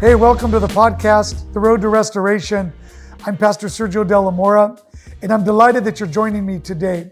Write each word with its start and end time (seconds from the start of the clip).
Hey, 0.00 0.14
welcome 0.14 0.52
to 0.52 0.60
the 0.60 0.68
podcast, 0.68 1.52
The 1.52 1.58
Road 1.58 1.80
to 1.80 1.88
Restoration. 1.88 2.72
I'm 3.26 3.36
Pastor 3.36 3.66
Sergio 3.66 4.06
De 4.06 4.16
La 4.16 4.30
Mora, 4.30 4.78
and 5.22 5.32
I'm 5.32 5.42
delighted 5.42 5.82
that 5.86 5.98
you're 5.98 6.08
joining 6.08 6.46
me 6.46 6.60
today. 6.60 7.10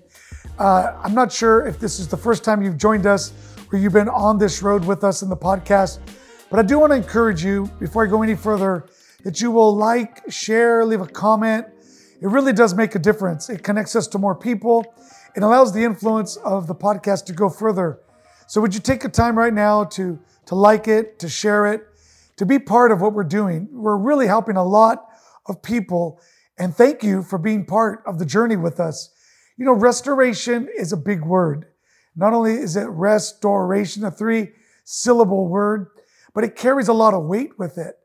Uh, 0.56 0.96
I'm 1.02 1.12
not 1.12 1.32
sure 1.32 1.66
if 1.66 1.80
this 1.80 1.98
is 1.98 2.06
the 2.06 2.16
first 2.16 2.44
time 2.44 2.62
you've 2.62 2.76
joined 2.76 3.04
us 3.04 3.32
or 3.72 3.78
you've 3.80 3.92
been 3.92 4.08
on 4.08 4.38
this 4.38 4.62
road 4.62 4.84
with 4.84 5.02
us 5.02 5.22
in 5.22 5.28
the 5.28 5.36
podcast, 5.36 5.98
but 6.48 6.60
I 6.60 6.62
do 6.62 6.78
want 6.78 6.92
to 6.92 6.96
encourage 6.96 7.44
you, 7.44 7.68
before 7.80 8.06
I 8.06 8.08
go 8.08 8.22
any 8.22 8.36
further, 8.36 8.86
that 9.24 9.40
you 9.40 9.50
will 9.50 9.74
like, 9.74 10.22
share, 10.30 10.84
leave 10.84 11.00
a 11.00 11.08
comment. 11.08 11.66
It 12.22 12.28
really 12.28 12.52
does 12.52 12.72
make 12.72 12.94
a 12.94 13.00
difference. 13.00 13.50
It 13.50 13.64
connects 13.64 13.96
us 13.96 14.06
to 14.06 14.18
more 14.18 14.36
people. 14.36 14.94
It 15.34 15.42
allows 15.42 15.72
the 15.72 15.82
influence 15.82 16.36
of 16.36 16.68
the 16.68 16.74
podcast 16.76 17.24
to 17.24 17.32
go 17.32 17.48
further. 17.48 17.98
So 18.46 18.60
would 18.60 18.72
you 18.72 18.80
take 18.80 19.04
a 19.04 19.08
time 19.08 19.36
right 19.36 19.52
now 19.52 19.82
to, 19.82 20.20
to 20.44 20.54
like 20.54 20.86
it, 20.86 21.18
to 21.18 21.28
share 21.28 21.66
it, 21.66 21.84
to 22.36 22.46
be 22.46 22.58
part 22.58 22.92
of 22.92 23.00
what 23.00 23.12
we're 23.12 23.24
doing? 23.24 23.68
We're 23.70 23.96
really 23.96 24.26
helping 24.26 24.56
a 24.56 24.64
lot 24.64 25.06
of 25.46 25.62
people. 25.62 26.20
And 26.58 26.74
thank 26.74 27.02
you 27.02 27.22
for 27.22 27.38
being 27.38 27.64
part 27.64 28.02
of 28.06 28.18
the 28.18 28.26
journey 28.26 28.56
with 28.56 28.80
us. 28.80 29.10
You 29.56 29.64
know, 29.64 29.72
restoration 29.72 30.68
is 30.76 30.92
a 30.92 30.96
big 30.96 31.22
word. 31.22 31.66
Not 32.14 32.32
only 32.32 32.54
is 32.54 32.76
it 32.76 32.86
restoration, 32.86 34.04
a 34.04 34.10
three 34.10 34.52
syllable 34.84 35.48
word, 35.48 35.88
but 36.34 36.44
it 36.44 36.56
carries 36.56 36.88
a 36.88 36.92
lot 36.92 37.14
of 37.14 37.24
weight 37.24 37.58
with 37.58 37.78
it 37.78 37.96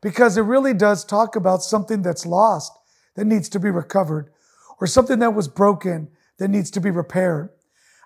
because 0.00 0.36
it 0.36 0.42
really 0.42 0.74
does 0.74 1.04
talk 1.04 1.36
about 1.36 1.62
something 1.62 2.02
that's 2.02 2.26
lost 2.26 2.72
that 3.16 3.26
needs 3.26 3.48
to 3.50 3.60
be 3.60 3.70
recovered 3.70 4.30
or 4.80 4.86
something 4.86 5.18
that 5.18 5.34
was 5.34 5.48
broken 5.48 6.08
that 6.38 6.48
needs 6.48 6.70
to 6.70 6.80
be 6.80 6.90
repaired. 6.90 7.50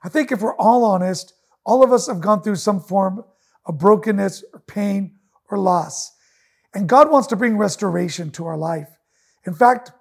I 0.02 0.08
think 0.08 0.32
if 0.32 0.42
we're 0.42 0.56
all 0.56 0.84
honest, 0.84 1.34
all 1.64 1.82
of 1.82 1.92
us 1.92 2.08
have 2.08 2.20
gone 2.20 2.42
through 2.42 2.56
some 2.56 2.80
form 2.80 3.24
of 3.64 3.78
brokenness 3.78 4.44
or 4.52 4.60
pain 4.60 5.13
or 5.50 5.58
loss. 5.58 6.12
And 6.74 6.88
God 6.88 7.10
wants 7.10 7.28
to 7.28 7.36
bring 7.36 7.56
restoration 7.56 8.30
to 8.32 8.46
our 8.46 8.56
life. 8.56 8.88
In 9.46 9.54
fact, 9.54 9.92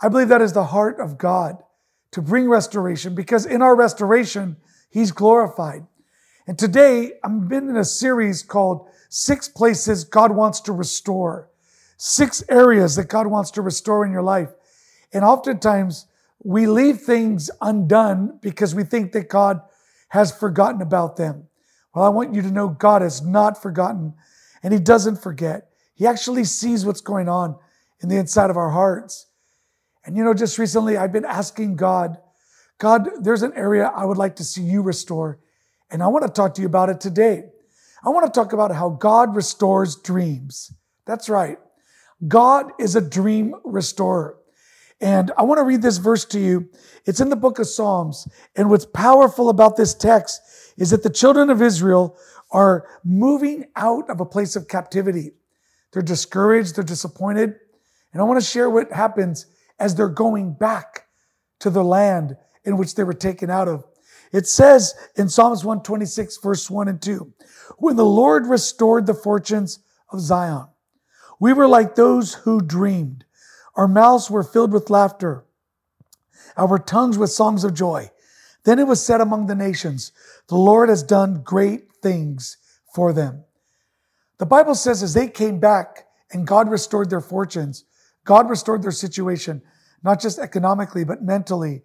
I 0.00 0.08
believe 0.08 0.28
that 0.28 0.42
is 0.42 0.52
the 0.52 0.64
heart 0.64 1.00
of 1.00 1.18
God 1.18 1.62
to 2.12 2.22
bring 2.22 2.48
restoration 2.48 3.14
because 3.14 3.46
in 3.46 3.62
our 3.62 3.76
restoration, 3.76 4.56
He's 4.90 5.12
glorified. 5.12 5.86
And 6.46 6.58
today, 6.58 7.12
I've 7.22 7.48
been 7.48 7.68
in 7.68 7.76
a 7.76 7.84
series 7.84 8.42
called 8.42 8.88
Six 9.08 9.48
Places 9.48 10.04
God 10.04 10.32
Wants 10.32 10.60
to 10.62 10.72
Restore. 10.72 11.48
Six 11.96 12.42
areas 12.48 12.96
that 12.96 13.08
God 13.08 13.26
wants 13.26 13.50
to 13.52 13.62
restore 13.62 14.04
in 14.04 14.10
your 14.10 14.22
life. 14.22 14.48
And 15.12 15.24
oftentimes, 15.24 16.06
we 16.42 16.66
leave 16.66 16.98
things 17.00 17.50
undone 17.60 18.38
because 18.40 18.74
we 18.74 18.84
think 18.84 19.12
that 19.12 19.28
God 19.28 19.60
has 20.08 20.36
forgotten 20.36 20.80
about 20.80 21.16
them. 21.16 21.46
Well, 21.94 22.04
I 22.04 22.08
want 22.08 22.34
you 22.34 22.42
to 22.42 22.50
know 22.50 22.68
God 22.68 23.02
has 23.02 23.22
not 23.22 23.60
forgotten 23.60 24.14
and 24.62 24.72
He 24.72 24.80
doesn't 24.80 25.22
forget. 25.22 25.68
He 25.94 26.06
actually 26.06 26.44
sees 26.44 26.84
what's 26.86 27.00
going 27.00 27.28
on 27.28 27.56
in 28.02 28.08
the 28.08 28.16
inside 28.16 28.50
of 28.50 28.56
our 28.56 28.70
hearts. 28.70 29.26
And 30.04 30.16
you 30.16 30.24
know, 30.24 30.34
just 30.34 30.58
recently 30.58 30.96
I've 30.96 31.12
been 31.12 31.24
asking 31.24 31.76
God, 31.76 32.16
God, 32.78 33.08
there's 33.20 33.42
an 33.42 33.52
area 33.54 33.92
I 33.94 34.04
would 34.04 34.16
like 34.16 34.36
to 34.36 34.44
see 34.44 34.62
you 34.62 34.82
restore. 34.82 35.38
And 35.90 36.02
I 36.02 36.06
want 36.06 36.24
to 36.24 36.32
talk 36.32 36.54
to 36.54 36.62
you 36.62 36.66
about 36.66 36.88
it 36.88 37.00
today. 37.00 37.44
I 38.02 38.08
want 38.08 38.32
to 38.32 38.38
talk 38.38 38.52
about 38.52 38.74
how 38.74 38.90
God 38.90 39.36
restores 39.36 39.96
dreams. 39.96 40.72
That's 41.04 41.28
right. 41.28 41.58
God 42.26 42.72
is 42.78 42.96
a 42.96 43.00
dream 43.00 43.54
restorer. 43.64 44.38
And 45.00 45.32
I 45.36 45.42
want 45.42 45.58
to 45.58 45.64
read 45.64 45.82
this 45.82 45.96
verse 45.96 46.24
to 46.26 46.40
you. 46.40 46.68
It's 47.06 47.20
in 47.20 47.30
the 47.30 47.36
book 47.36 47.58
of 47.58 47.66
Psalms. 47.66 48.28
And 48.56 48.68
what's 48.68 48.86
powerful 48.86 49.48
about 49.48 49.76
this 49.76 49.94
text 49.94 50.40
is 50.76 50.90
that 50.90 51.02
the 51.02 51.10
children 51.10 51.50
of 51.50 51.62
Israel 51.62 52.16
are 52.52 52.88
moving 53.04 53.66
out 53.76 54.08
of 54.10 54.20
a 54.20 54.26
place 54.26 54.56
of 54.56 54.68
captivity. 54.68 55.32
They're 55.92 56.02
discouraged, 56.02 56.76
they're 56.76 56.84
disappointed. 56.84 57.54
And 58.12 58.20
I 58.20 58.24
want 58.24 58.40
to 58.40 58.46
share 58.46 58.68
what 58.68 58.92
happens 58.92 59.46
as 59.78 59.94
they're 59.94 60.08
going 60.08 60.54
back 60.54 61.06
to 61.60 61.70
the 61.70 61.84
land 61.84 62.36
in 62.64 62.76
which 62.76 62.94
they 62.94 63.04
were 63.04 63.14
taken 63.14 63.50
out 63.50 63.68
of. 63.68 63.84
It 64.32 64.46
says 64.46 64.94
in 65.16 65.28
Psalms 65.28 65.64
126, 65.64 66.38
verse 66.38 66.70
1 66.70 66.88
and 66.88 67.02
2, 67.02 67.32
when 67.78 67.96
the 67.96 68.04
Lord 68.04 68.46
restored 68.46 69.06
the 69.06 69.14
fortunes 69.14 69.80
of 70.10 70.20
Zion, 70.20 70.68
we 71.40 71.52
were 71.52 71.66
like 71.66 71.94
those 71.94 72.34
who 72.34 72.60
dreamed. 72.60 73.24
Our 73.74 73.88
mouths 73.88 74.30
were 74.30 74.44
filled 74.44 74.72
with 74.72 74.90
laughter, 74.90 75.44
our 76.56 76.78
tongues 76.78 77.16
with 77.16 77.30
songs 77.30 77.64
of 77.64 77.74
joy. 77.74 78.10
Then 78.64 78.78
it 78.78 78.86
was 78.86 79.04
said 79.04 79.20
among 79.20 79.46
the 79.46 79.54
nations, 79.54 80.12
The 80.48 80.56
Lord 80.56 80.90
has 80.90 81.02
done 81.02 81.42
great 81.42 81.89
things 82.02 82.56
for 82.94 83.12
them. 83.12 83.44
The 84.38 84.46
Bible 84.46 84.74
says 84.74 85.02
as 85.02 85.14
they 85.14 85.28
came 85.28 85.60
back 85.60 86.06
and 86.32 86.46
God 86.46 86.70
restored 86.70 87.10
their 87.10 87.20
fortunes, 87.20 87.84
God 88.24 88.48
restored 88.48 88.82
their 88.82 88.90
situation, 88.90 89.62
not 90.02 90.20
just 90.20 90.38
economically, 90.38 91.04
but 91.04 91.22
mentally, 91.22 91.82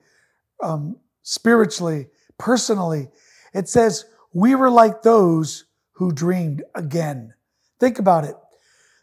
um, 0.61 0.97
spiritually, 1.21 2.07
personally. 2.37 3.09
It 3.53 3.67
says, 3.67 4.05
We 4.33 4.55
were 4.55 4.69
like 4.69 5.01
those 5.01 5.65
who 5.93 6.11
dreamed 6.11 6.63
again. 6.75 7.33
Think 7.79 7.99
about 7.99 8.25
it. 8.25 8.35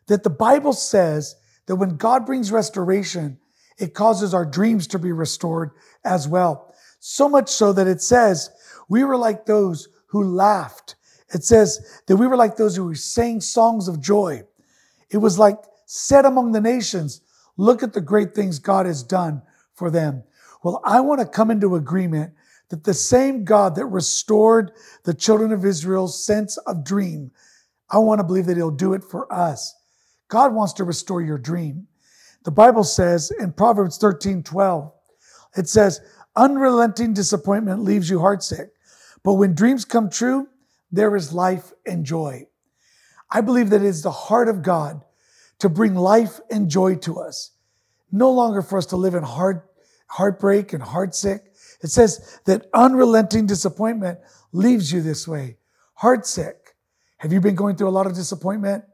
That 0.07 0.23
the 0.23 0.31
Bible 0.31 0.73
says 0.73 1.37
that 1.67 1.77
when 1.77 1.97
God 1.97 2.27
brings 2.27 2.53
restoration, 2.53 3.39
it 3.79 3.95
causes 3.95 4.35
our 4.35 4.45
dreams 4.45 4.87
to 4.89 4.99
be 4.99 5.13
restored 5.13 5.71
as 6.05 6.29
well. 6.29 6.75
So 7.01 7.29
much 7.29 7.49
so 7.49 7.73
that 7.73 7.87
it 7.87 8.01
says, 8.01 8.51
we 8.89 9.05
were 9.05 9.17
like 9.17 9.47
those 9.47 9.89
who 10.09 10.23
laughed. 10.23 10.97
It 11.33 11.45
says 11.45 12.01
that 12.07 12.17
we 12.17 12.27
were 12.27 12.37
like 12.37 12.57
those 12.57 12.77
who 12.77 12.85
were 12.85 12.95
sang 12.95 13.41
songs 13.41 13.89
of 13.89 14.01
joy. 14.01 14.43
It 15.11 15.19
was 15.19 15.39
like 15.39 15.59
said 15.87 16.25
among 16.25 16.53
the 16.53 16.61
nations, 16.61 17.21
look 17.57 17.83
at 17.83 17.93
the 17.93 18.01
great 18.01 18.35
things 18.35 18.59
God 18.59 18.87
has 18.87 19.03
done 19.03 19.43
for 19.75 19.91
them. 19.91 20.23
Well, 20.63 20.81
I 20.85 21.01
want 21.01 21.21
to 21.21 21.27
come 21.27 21.51
into 21.51 21.77
agreement 21.77 22.33
that 22.69 22.85
the 22.85 22.95
same 22.95 23.45
God 23.45 23.75
that 23.75 23.87
restored 23.87 24.73
the 25.05 25.13
children 25.13 25.53
of 25.53 25.65
Israel's 25.65 26.25
sense 26.25 26.57
of 26.59 26.85
dream, 26.85 27.31
I 27.91 27.99
want 27.99 28.21
to 28.21 28.25
believe 28.25 28.47
that 28.47 28.57
he'll 28.57 28.71
do 28.71 28.95
it 28.95 29.05
for 29.05 29.31
us. 29.33 29.75
God 30.29 30.55
wants 30.55 30.73
to 30.75 30.85
restore 30.85 31.21
your 31.21 31.37
dream. 31.37 31.87
The 32.45 32.51
Bible 32.51 32.85
says 32.85 33.31
in 33.39 33.53
Proverbs 33.53 33.99
13, 33.99 34.43
12, 34.43 34.91
it 35.57 35.69
says, 35.69 36.01
unrelenting 36.35 37.13
disappointment 37.13 37.83
leaves 37.83 38.09
you 38.09 38.19
heartsick, 38.19 38.69
but 39.23 39.35
when 39.35 39.55
dreams 39.55 39.85
come 39.85 40.09
true, 40.09 40.49
there 40.93 41.17
is 41.17 41.33
life 41.33 41.73
and 41.87 42.05
joy. 42.05 42.47
I 43.31 43.41
believe 43.41 43.71
that 43.71 43.83
it 43.83 43.87
is 43.87 44.03
the 44.03 44.11
heart 44.11 44.49
of 44.49 44.63
God 44.63 45.05
to 45.59 45.69
bring 45.69 45.95
life 45.95 46.39
and 46.51 46.69
joy 46.69 46.97
to 46.97 47.19
us. 47.19 47.53
No 48.11 48.31
longer 48.31 48.61
for 48.61 48.77
us 48.77 48.87
to 48.87 48.97
live 48.97 49.15
in 49.15 49.23
heart, 49.23 49.71
heartbreak 50.07 50.75
and 50.75 50.83
heartsick. 50.83 51.41
It 51.83 51.89
says 51.89 52.41
that 52.45 52.67
unrelenting 52.75 53.47
disappointment 53.47 54.19
leaves 54.53 54.93
you 54.93 55.01
this 55.01 55.27
way, 55.27 55.57
heartsick. 56.01 56.55
Have 57.19 57.33
you 57.33 57.41
been 57.41 57.55
going 57.55 57.77
through 57.77 57.89
a 57.89 57.91
lot 57.91 58.07
of 58.07 58.15
disappointment? 58.15 58.85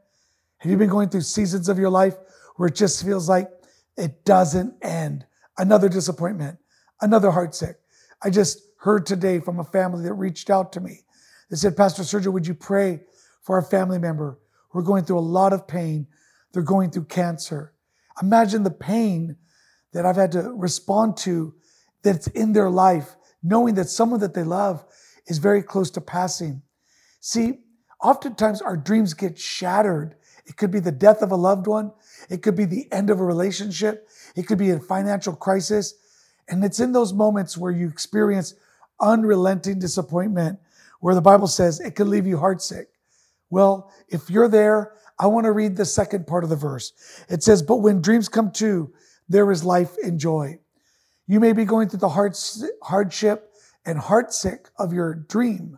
Have 0.59 0.71
you 0.71 0.77
been 0.77 0.89
going 0.89 1.09
through 1.09 1.21
seasons 1.21 1.67
of 1.67 1.77
your 1.77 1.89
life 1.89 2.15
where 2.55 2.67
it 2.67 2.75
just 2.75 3.03
feels 3.03 3.27
like 3.27 3.49
it 3.97 4.23
doesn't 4.23 4.73
end? 4.81 5.25
Another 5.57 5.89
disappointment, 5.89 6.57
another 7.01 7.29
heartsick. 7.29 7.75
I 8.21 8.29
just 8.29 8.61
heard 8.77 9.05
today 9.05 9.39
from 9.39 9.59
a 9.59 9.63
family 9.63 10.03
that 10.03 10.13
reached 10.13 10.49
out 10.49 10.71
to 10.73 10.79
me. 10.79 11.01
They 11.49 11.55
said, 11.55 11.77
Pastor 11.77 12.03
Sergio, 12.03 12.31
would 12.31 12.47
you 12.47 12.53
pray 12.53 13.01
for 13.41 13.55
our 13.55 13.61
family 13.61 13.99
member? 13.99 14.39
We're 14.73 14.83
going 14.83 15.05
through 15.05 15.19
a 15.19 15.21
lot 15.21 15.53
of 15.53 15.67
pain. 15.67 16.07
They're 16.53 16.63
going 16.63 16.91
through 16.91 17.05
cancer. 17.05 17.73
Imagine 18.21 18.63
the 18.63 18.71
pain 18.71 19.37
that 19.93 20.05
I've 20.05 20.15
had 20.15 20.31
to 20.33 20.51
respond 20.53 21.17
to 21.17 21.55
that's 22.03 22.27
in 22.27 22.53
their 22.53 22.69
life, 22.69 23.15
knowing 23.41 23.75
that 23.75 23.89
someone 23.89 24.19
that 24.19 24.33
they 24.33 24.43
love 24.43 24.85
is 25.27 25.37
very 25.37 25.63
close 25.63 25.89
to 25.91 26.01
passing. 26.01 26.61
See, 27.19 27.59
oftentimes 28.01 28.61
our 28.61 28.77
dreams 28.77 29.13
get 29.13 29.39
shattered 29.39 30.15
it 30.49 30.57
could 30.57 30.71
be 30.71 30.79
the 30.79 30.91
death 30.91 31.21
of 31.21 31.31
a 31.31 31.35
loved 31.35 31.67
one. 31.67 31.91
It 32.27 32.41
could 32.41 32.55
be 32.55 32.65
the 32.65 32.91
end 32.91 33.11
of 33.11 33.19
a 33.19 33.23
relationship. 33.23 34.09
It 34.35 34.47
could 34.47 34.57
be 34.57 34.71
a 34.71 34.79
financial 34.79 35.35
crisis. 35.35 35.93
And 36.47 36.65
it's 36.65 36.79
in 36.79 36.91
those 36.91 37.13
moments 37.13 37.55
where 37.55 37.71
you 37.71 37.87
experience 37.87 38.55
unrelenting 38.99 39.77
disappointment, 39.77 40.57
where 40.99 41.15
the 41.15 41.21
Bible 41.21 41.47
says 41.47 41.79
it 41.79 41.95
could 41.95 42.07
leave 42.07 42.27
you 42.27 42.37
heartsick. 42.37 42.85
Well, 43.49 43.91
if 44.09 44.29
you're 44.29 44.47
there, 44.47 44.93
I 45.19 45.27
want 45.27 45.45
to 45.45 45.51
read 45.51 45.75
the 45.75 45.85
second 45.85 46.27
part 46.27 46.43
of 46.43 46.49
the 46.49 46.55
verse. 46.55 46.93
It 47.29 47.43
says, 47.43 47.61
But 47.61 47.77
when 47.77 48.01
dreams 48.01 48.29
come 48.29 48.51
true, 48.51 48.93
there 49.27 49.51
is 49.51 49.63
life 49.63 49.95
and 50.03 50.19
joy. 50.19 50.59
You 51.27 51.39
may 51.39 51.53
be 51.53 51.65
going 51.65 51.89
through 51.89 51.99
the 51.99 52.09
hardship 52.83 53.51
and 53.85 53.99
heartsick 53.99 54.67
of 54.77 54.93
your 54.93 55.15
dream. 55.15 55.77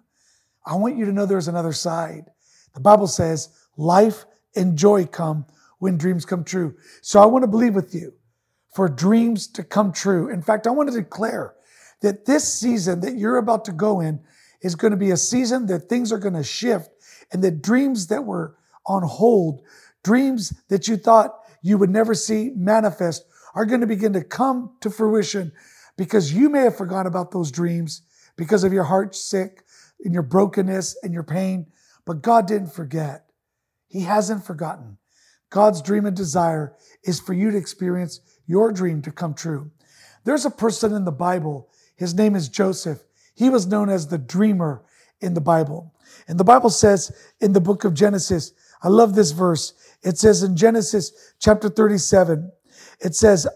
I 0.65 0.75
want 0.75 0.97
you 0.97 1.05
to 1.05 1.11
know 1.11 1.25
there's 1.25 1.47
another 1.47 1.73
side. 1.73 2.25
The 2.73 2.79
Bible 2.79 3.07
says 3.07 3.49
life 3.77 4.25
and 4.55 4.77
joy 4.77 5.05
come 5.05 5.45
when 5.79 5.97
dreams 5.97 6.25
come 6.25 6.43
true. 6.43 6.75
So 7.01 7.21
I 7.21 7.25
want 7.25 7.43
to 7.43 7.47
believe 7.47 7.73
with 7.73 7.95
you 7.95 8.13
for 8.73 8.87
dreams 8.87 9.47
to 9.47 9.63
come 9.63 9.91
true. 9.91 10.29
In 10.29 10.41
fact, 10.41 10.67
I 10.67 10.71
want 10.71 10.89
to 10.89 10.95
declare 10.95 11.55
that 12.01 12.25
this 12.25 12.51
season 12.51 13.01
that 13.01 13.17
you're 13.17 13.37
about 13.37 13.65
to 13.65 13.71
go 13.71 13.99
in 13.99 14.21
is 14.61 14.75
going 14.75 14.91
to 14.91 14.97
be 14.97 15.11
a 15.11 15.17
season 15.17 15.65
that 15.67 15.89
things 15.89 16.11
are 16.11 16.19
going 16.19 16.33
to 16.33 16.43
shift 16.43 16.89
and 17.31 17.43
that 17.43 17.61
dreams 17.61 18.07
that 18.07 18.25
were 18.25 18.55
on 18.85 19.03
hold, 19.03 19.61
Dreams 20.03 20.53
that 20.69 20.87
you 20.87 20.97
thought 20.97 21.39
you 21.61 21.77
would 21.77 21.89
never 21.89 22.15
see 22.15 22.51
manifest 22.55 23.23
are 23.53 23.65
going 23.65 23.81
to 23.81 23.87
begin 23.87 24.13
to 24.13 24.23
come 24.23 24.75
to 24.81 24.89
fruition 24.89 25.51
because 25.97 26.33
you 26.33 26.49
may 26.49 26.61
have 26.61 26.77
forgotten 26.77 27.05
about 27.05 27.31
those 27.31 27.51
dreams 27.51 28.01
because 28.35 28.63
of 28.63 28.73
your 28.73 28.85
heart 28.85 29.15
sick 29.15 29.63
and 30.03 30.13
your 30.13 30.23
brokenness 30.23 30.97
and 31.03 31.13
your 31.13 31.23
pain, 31.23 31.67
but 32.05 32.23
God 32.23 32.47
didn't 32.47 32.73
forget. 32.73 33.25
He 33.87 34.01
hasn't 34.01 34.45
forgotten. 34.45 34.97
God's 35.51 35.81
dream 35.81 36.05
and 36.05 36.15
desire 36.15 36.75
is 37.03 37.19
for 37.19 37.33
you 37.33 37.51
to 37.51 37.57
experience 37.57 38.21
your 38.47 38.71
dream 38.71 39.01
to 39.03 39.11
come 39.11 39.33
true. 39.35 39.69
There's 40.23 40.45
a 40.45 40.49
person 40.49 40.93
in 40.93 41.05
the 41.05 41.11
Bible, 41.11 41.69
his 41.95 42.15
name 42.15 42.35
is 42.35 42.49
Joseph. 42.49 43.03
He 43.33 43.49
was 43.49 43.67
known 43.67 43.89
as 43.89 44.07
the 44.07 44.17
dreamer 44.17 44.83
in 45.19 45.33
the 45.33 45.41
Bible. 45.41 45.93
And 46.27 46.39
the 46.39 46.43
Bible 46.43 46.69
says 46.69 47.11
in 47.39 47.53
the 47.53 47.61
book 47.61 47.83
of 47.83 47.93
Genesis, 47.93 48.53
I 48.83 48.89
love 48.89 49.15
this 49.15 49.31
verse. 49.31 49.73
It 50.03 50.17
says 50.17 50.43
in 50.43 50.55
Genesis 50.55 51.33
chapter 51.39 51.69
37, 51.69 52.51
it 52.99 53.15
says, 53.15 53.47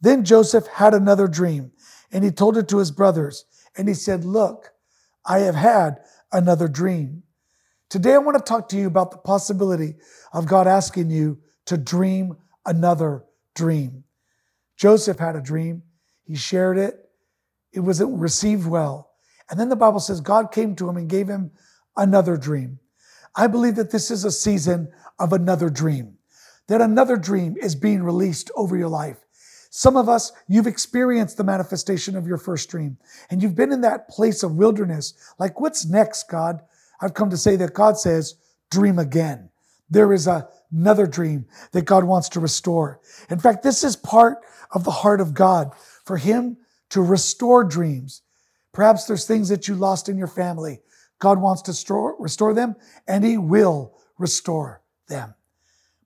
Then 0.00 0.24
Joseph 0.24 0.66
had 0.66 0.94
another 0.94 1.28
dream, 1.28 1.72
and 2.12 2.24
he 2.24 2.30
told 2.30 2.56
it 2.56 2.68
to 2.68 2.78
his 2.78 2.90
brothers. 2.90 3.44
And 3.76 3.88
he 3.88 3.94
said, 3.94 4.24
Look, 4.24 4.70
I 5.24 5.40
have 5.40 5.54
had 5.54 6.00
another 6.32 6.68
dream. 6.68 7.22
Today, 7.88 8.14
I 8.14 8.18
want 8.18 8.36
to 8.36 8.42
talk 8.42 8.68
to 8.70 8.76
you 8.76 8.86
about 8.86 9.10
the 9.12 9.18
possibility 9.18 9.94
of 10.32 10.46
God 10.46 10.66
asking 10.66 11.10
you 11.10 11.38
to 11.66 11.76
dream 11.76 12.36
another 12.66 13.24
dream. 13.54 14.04
Joseph 14.76 15.18
had 15.18 15.36
a 15.36 15.40
dream. 15.40 15.82
He 16.24 16.34
shared 16.34 16.78
it. 16.78 17.08
It 17.72 17.80
wasn't 17.80 18.18
received 18.18 18.66
well. 18.66 19.10
And 19.54 19.60
then 19.60 19.68
the 19.68 19.76
Bible 19.76 20.00
says 20.00 20.20
God 20.20 20.50
came 20.50 20.74
to 20.74 20.88
him 20.88 20.96
and 20.96 21.08
gave 21.08 21.28
him 21.28 21.52
another 21.96 22.36
dream. 22.36 22.80
I 23.36 23.46
believe 23.46 23.76
that 23.76 23.92
this 23.92 24.10
is 24.10 24.24
a 24.24 24.32
season 24.32 24.90
of 25.20 25.32
another 25.32 25.70
dream, 25.70 26.18
that 26.66 26.80
another 26.80 27.16
dream 27.16 27.56
is 27.62 27.76
being 27.76 28.02
released 28.02 28.50
over 28.56 28.76
your 28.76 28.88
life. 28.88 29.18
Some 29.70 29.96
of 29.96 30.08
us, 30.08 30.32
you've 30.48 30.66
experienced 30.66 31.36
the 31.36 31.44
manifestation 31.44 32.16
of 32.16 32.26
your 32.26 32.36
first 32.36 32.68
dream 32.68 32.96
and 33.30 33.40
you've 33.40 33.54
been 33.54 33.70
in 33.70 33.82
that 33.82 34.08
place 34.08 34.42
of 34.42 34.56
wilderness. 34.56 35.14
Like, 35.38 35.60
what's 35.60 35.86
next, 35.86 36.28
God? 36.28 36.60
I've 37.00 37.14
come 37.14 37.30
to 37.30 37.36
say 37.36 37.54
that 37.54 37.74
God 37.74 37.96
says, 37.96 38.34
dream 38.72 38.98
again. 38.98 39.50
There 39.88 40.12
is 40.12 40.26
a, 40.26 40.48
another 40.72 41.06
dream 41.06 41.46
that 41.70 41.84
God 41.84 42.02
wants 42.02 42.28
to 42.30 42.40
restore. 42.40 42.98
In 43.30 43.38
fact, 43.38 43.62
this 43.62 43.84
is 43.84 43.94
part 43.94 44.38
of 44.72 44.82
the 44.82 44.90
heart 44.90 45.20
of 45.20 45.32
God 45.32 45.70
for 46.04 46.16
Him 46.16 46.56
to 46.90 47.00
restore 47.02 47.62
dreams. 47.62 48.22
Perhaps 48.74 49.06
there's 49.06 49.26
things 49.26 49.48
that 49.48 49.66
you 49.66 49.74
lost 49.74 50.10
in 50.10 50.18
your 50.18 50.28
family. 50.28 50.80
God 51.20 51.40
wants 51.40 51.62
to 51.62 51.70
restore, 51.70 52.16
restore 52.18 52.52
them 52.52 52.76
and 53.08 53.24
He 53.24 53.38
will 53.38 53.96
restore 54.18 54.82
them. 55.08 55.34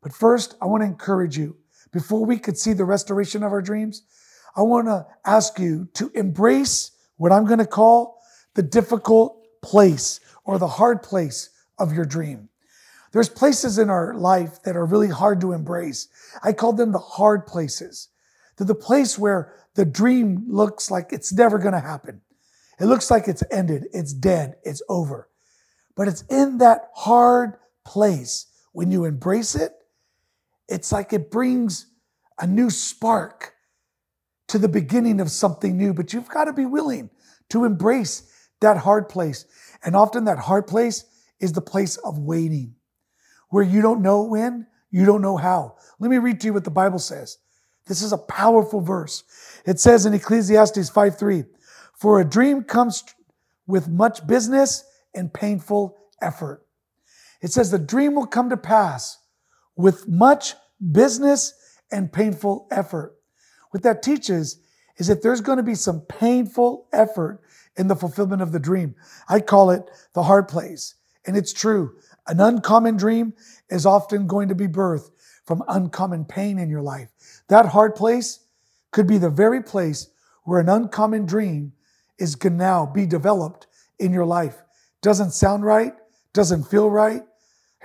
But 0.00 0.12
first, 0.12 0.54
I 0.62 0.66
want 0.66 0.82
to 0.82 0.86
encourage 0.86 1.36
you 1.36 1.56
before 1.92 2.24
we 2.24 2.38
could 2.38 2.58
see 2.58 2.72
the 2.72 2.84
restoration 2.84 3.42
of 3.42 3.52
our 3.52 3.62
dreams, 3.62 4.02
I 4.54 4.62
want 4.62 4.86
to 4.86 5.06
ask 5.24 5.58
you 5.58 5.88
to 5.94 6.10
embrace 6.14 6.92
what 7.16 7.32
I'm 7.32 7.46
going 7.46 7.58
to 7.58 7.66
call 7.66 8.22
the 8.54 8.62
difficult 8.62 9.46
place 9.62 10.20
or 10.44 10.58
the 10.58 10.68
hard 10.68 11.02
place 11.02 11.50
of 11.78 11.92
your 11.92 12.04
dream. 12.04 12.48
There's 13.12 13.28
places 13.28 13.78
in 13.78 13.88
our 13.88 14.14
life 14.14 14.62
that 14.64 14.76
are 14.76 14.84
really 14.84 15.08
hard 15.08 15.40
to 15.40 15.52
embrace. 15.52 16.08
I 16.42 16.52
call 16.52 16.74
them 16.74 16.92
the 16.92 16.98
hard 16.98 17.46
places. 17.46 18.08
They're 18.56 18.66
the 18.66 18.74
place 18.74 19.18
where 19.18 19.54
the 19.74 19.84
dream 19.84 20.44
looks 20.46 20.90
like 20.90 21.12
it's 21.12 21.32
never 21.32 21.58
going 21.58 21.72
to 21.72 21.80
happen. 21.80 22.20
It 22.80 22.86
looks 22.86 23.10
like 23.10 23.28
it's 23.28 23.42
ended, 23.50 23.86
it's 23.92 24.12
dead, 24.12 24.56
it's 24.62 24.82
over. 24.88 25.28
But 25.96 26.08
it's 26.08 26.22
in 26.30 26.58
that 26.58 26.90
hard 26.94 27.54
place 27.84 28.46
when 28.72 28.90
you 28.90 29.04
embrace 29.04 29.54
it 29.54 29.72
it's 30.68 30.92
like 30.92 31.12
it 31.12 31.30
brings 31.30 31.86
a 32.38 32.46
new 32.46 32.70
spark 32.70 33.54
to 34.48 34.58
the 34.58 34.68
beginning 34.68 35.20
of 35.20 35.30
something 35.30 35.76
new, 35.76 35.92
but 35.94 36.12
you've 36.12 36.28
got 36.28 36.44
to 36.44 36.52
be 36.52 36.66
willing 36.66 37.10
to 37.48 37.64
embrace 37.64 38.50
that 38.60 38.76
hard 38.76 39.08
place. 39.08 39.46
And 39.84 39.96
often 39.96 40.24
that 40.24 40.38
hard 40.38 40.66
place 40.66 41.04
is 41.40 41.52
the 41.52 41.60
place 41.60 41.96
of 41.98 42.18
waiting, 42.18 42.74
where 43.48 43.64
you 43.64 43.80
don't 43.80 44.02
know 44.02 44.22
when, 44.22 44.66
you 44.90 45.04
don't 45.04 45.22
know 45.22 45.36
how. 45.36 45.76
Let 45.98 46.10
me 46.10 46.18
read 46.18 46.40
to 46.40 46.46
you 46.46 46.52
what 46.52 46.64
the 46.64 46.70
Bible 46.70 46.98
says. 46.98 47.38
This 47.86 48.02
is 48.02 48.12
a 48.12 48.18
powerful 48.18 48.80
verse. 48.80 49.24
It 49.64 49.80
says 49.80 50.04
in 50.04 50.12
Ecclesiastes 50.12 50.90
5 50.90 51.18
3, 51.18 51.44
for 51.98 52.20
a 52.20 52.24
dream 52.24 52.62
comes 52.62 53.04
with 53.66 53.88
much 53.88 54.26
business 54.26 54.84
and 55.14 55.32
painful 55.32 55.96
effort. 56.22 56.64
It 57.42 57.52
says 57.52 57.70
the 57.70 57.78
dream 57.78 58.14
will 58.14 58.26
come 58.26 58.50
to 58.50 58.56
pass 58.56 59.18
with 59.76 60.08
much 60.08 60.54
business 60.92 61.54
and 61.90 62.12
painful 62.12 62.66
effort. 62.70 63.16
What 63.70 63.82
that 63.82 64.02
teaches 64.02 64.60
is 64.96 65.06
that 65.08 65.22
there's 65.22 65.40
going 65.40 65.58
to 65.58 65.62
be 65.62 65.74
some 65.74 66.00
painful 66.02 66.88
effort 66.92 67.40
in 67.76 67.86
the 67.88 67.96
fulfillment 67.96 68.42
of 68.42 68.52
the 68.52 68.58
dream. 68.58 68.94
I 69.28 69.40
call 69.40 69.70
it 69.70 69.88
the 70.14 70.24
hard 70.24 70.48
place. 70.48 70.94
And 71.26 71.36
it's 71.36 71.52
true. 71.52 71.96
An 72.26 72.40
uncommon 72.40 72.96
dream 72.96 73.34
is 73.70 73.86
often 73.86 74.26
going 74.26 74.48
to 74.48 74.54
be 74.54 74.66
birthed 74.66 75.10
from 75.44 75.62
uncommon 75.68 76.24
pain 76.24 76.58
in 76.58 76.68
your 76.68 76.82
life. 76.82 77.10
That 77.48 77.66
hard 77.66 77.94
place 77.94 78.40
could 78.90 79.06
be 79.06 79.18
the 79.18 79.30
very 79.30 79.62
place 79.62 80.10
where 80.44 80.60
an 80.60 80.68
uncommon 80.68 81.26
dream 81.26 81.72
is 82.18 82.34
to 82.36 82.50
now 82.50 82.86
be 82.86 83.06
developed 83.06 83.66
in 83.98 84.12
your 84.12 84.24
life. 84.26 84.62
Doesn't 85.02 85.32
sound 85.32 85.64
right, 85.64 85.92
doesn't 86.32 86.64
feel 86.64 86.90
right. 86.90 87.22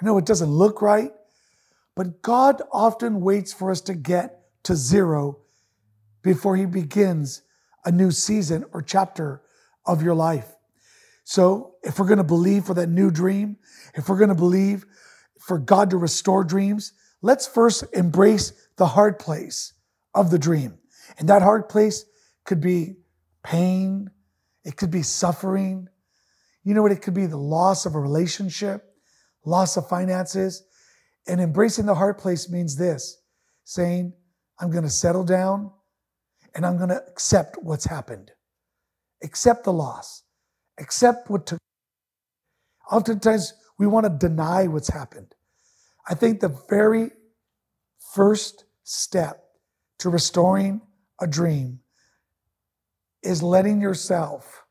I 0.02 0.06
know 0.06 0.18
it 0.18 0.26
doesn't 0.26 0.50
look 0.50 0.82
right, 0.82 1.12
but 1.96 2.22
God 2.22 2.62
often 2.72 3.22
waits 3.22 3.54
for 3.54 3.72
us 3.72 3.82
to 3.82 3.94
get 3.94 4.42
to 4.64 4.76
zero 4.76 5.40
before 6.22 6.56
He 6.56 6.66
begins 6.66 7.44
a 7.86 7.92
new 7.92 8.12
season 8.12 8.66
or 8.72 8.82
chapter 8.82 9.42
of 9.86 10.02
your 10.02 10.16
life. 10.16 10.48
So, 11.26 11.76
if 11.84 12.00
we're 12.00 12.08
going 12.08 12.18
to 12.18 12.24
believe 12.24 12.66
for 12.66 12.74
that 12.74 12.90
new 12.90 13.12
dream, 13.12 13.58
if 13.96 14.10
we're 14.10 14.18
going 14.18 14.30
to 14.30 14.36
believe 14.36 14.86
for 15.40 15.58
God 15.58 15.90
to 15.92 15.98
restore 15.98 16.44
dreams, 16.44 16.94
let's 17.22 17.48
first 17.48 17.84
embrace 17.94 18.54
the 18.78 18.88
hard 18.88 19.20
place 19.20 19.74
of 20.16 20.32
the 20.32 20.40
dream. 20.40 20.78
And 21.18 21.30
that 21.30 21.42
hard 21.42 21.70
place 21.70 22.06
could 22.46 22.62
be 22.62 22.96
pain, 23.44 24.10
it 24.63 24.77
could 24.77 24.92
be 24.92 25.04
suffering. 25.04 25.88
You 26.63 26.74
know 26.74 26.81
what? 26.81 26.92
It 26.92 27.01
could 27.01 27.13
be 27.13 27.25
the 27.25 27.38
loss 27.38 27.86
of 27.86 27.95
a 27.95 28.00
relationship, 28.00 28.83
loss 29.45 29.77
of 29.77 29.88
finances. 29.88 30.63
And 31.27 31.42
embracing 31.42 31.86
the 31.86 31.95
hard 31.95 32.18
place 32.18 32.50
means 32.50 32.75
this 32.75 33.22
saying, 33.63 34.13
I'm 34.60 34.72
going 34.72 34.84
to 34.84 34.89
settle 34.89 35.24
down 35.24 35.72
and 36.55 36.65
I'm 36.65 36.77
going 36.77 36.89
to 36.89 37.03
accept 37.08 37.58
what's 37.62 37.86
happened, 37.86 38.32
accept 39.24 39.63
the 39.63 39.74
loss, 39.74 40.24
accept 40.79 41.29
what 41.29 41.46
took. 41.46 41.60
Oftentimes, 42.91 43.53
we 43.79 43.88
want 43.88 44.05
to 44.05 44.27
deny 44.27 44.67
what's 44.67 44.89
happened. 44.89 45.34
I 46.08 46.13
think 46.13 46.39
the 46.39 46.55
very 46.70 47.12
first 48.13 48.65
step 48.84 49.43
to 50.00 50.10
restoring 50.10 50.82
a 51.20 51.27
dream 51.27 51.79
is 53.24 53.42
letting 53.42 53.82
yourself 53.82 54.63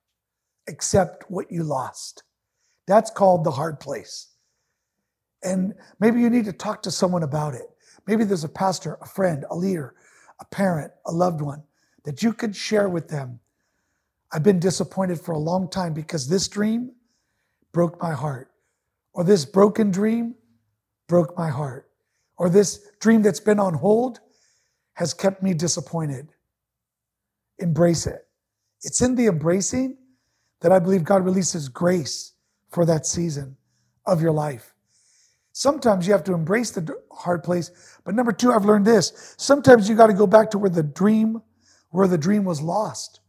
accept 0.68 1.24
what 1.30 1.50
you 1.50 1.62
lost. 1.62 2.22
That's 2.86 3.10
called 3.10 3.44
the 3.44 3.50
hard 3.50 3.80
place. 3.80 4.28
And 5.42 5.74
maybe 5.98 6.20
you 6.20 6.30
need 6.30 6.44
to 6.44 6.52
talk 6.52 6.82
to 6.82 6.90
someone 6.90 7.22
about 7.22 7.54
it. 7.54 7.68
Maybe 8.06 8.24
there's 8.24 8.44
a 8.44 8.48
pastor, 8.48 8.98
a 9.00 9.06
friend, 9.06 9.44
a 9.50 9.56
leader, 9.56 9.94
a 10.40 10.44
parent, 10.44 10.92
a 11.06 11.12
loved 11.12 11.40
one 11.40 11.62
that 12.04 12.22
you 12.22 12.32
could 12.32 12.54
share 12.54 12.88
with 12.88 13.08
them. 13.08 13.40
I've 14.32 14.42
been 14.42 14.60
disappointed 14.60 15.20
for 15.20 15.32
a 15.32 15.38
long 15.38 15.68
time 15.68 15.92
because 15.92 16.28
this 16.28 16.48
dream 16.48 16.92
broke 17.72 18.00
my 18.02 18.12
heart, 18.12 18.50
or 19.14 19.24
this 19.24 19.44
broken 19.44 19.90
dream 19.90 20.34
broke 21.08 21.36
my 21.36 21.48
heart, 21.48 21.90
or 22.38 22.48
this 22.48 22.90
dream 22.98 23.22
that's 23.22 23.40
been 23.40 23.60
on 23.60 23.74
hold 23.74 24.20
has 24.94 25.14
kept 25.14 25.42
me 25.42 25.54
disappointed. 25.54 26.28
Embrace 27.58 28.06
it. 28.06 28.26
It's 28.82 29.00
in 29.00 29.14
the 29.14 29.26
embracing 29.26 29.96
that 30.60 30.72
I 30.72 30.78
believe 30.78 31.04
God 31.04 31.24
releases 31.24 31.68
grace 31.68 32.34
for 32.70 32.84
that 32.86 33.06
season 33.06 33.56
of 34.06 34.22
your 34.22 34.32
life. 34.32 34.74
Sometimes 35.52 36.06
you 36.06 36.12
have 36.12 36.24
to 36.24 36.34
embrace 36.34 36.70
the 36.70 36.96
hard 37.12 37.44
place. 37.44 37.70
But 38.04 38.14
number 38.14 38.32
two, 38.32 38.52
I've 38.52 38.64
learned 38.64 38.86
this. 38.86 39.34
Sometimes 39.38 39.88
you 39.88 39.94
got 39.94 40.06
to 40.06 40.14
go 40.14 40.26
back 40.26 40.50
to 40.52 40.58
where 40.58 40.70
the 40.70 40.82
dream, 40.82 41.42
where 41.90 42.08
the 42.08 42.18
dream 42.18 42.44
was 42.44 42.62
lost. 42.62 43.20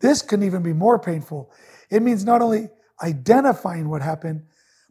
This 0.00 0.22
can 0.22 0.42
even 0.42 0.62
be 0.62 0.72
more 0.72 0.98
painful. 0.98 1.52
It 1.90 2.02
means 2.02 2.24
not 2.24 2.40
only 2.40 2.70
identifying 3.02 3.88
what 3.88 4.00
happened, 4.00 4.42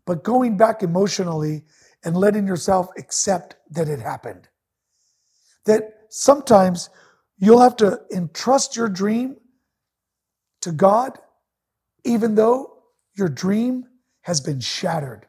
but 0.05 0.23
going 0.23 0.57
back 0.57 0.83
emotionally 0.83 1.65
and 2.03 2.15
letting 2.15 2.45
yourself 2.45 2.87
accept 2.97 3.55
that 3.71 3.89
it 3.89 3.99
happened. 3.99 4.47
That 5.65 6.05
sometimes 6.09 6.89
you'll 7.37 7.61
have 7.61 7.75
to 7.77 7.99
entrust 8.13 8.75
your 8.75 8.89
dream 8.89 9.37
to 10.67 10.73
God, 10.73 11.17
even 12.03 12.35
though 12.35 12.83
your 13.15 13.29
dream 13.29 13.85
has 14.21 14.41
been 14.41 14.59
shattered. 14.59 15.25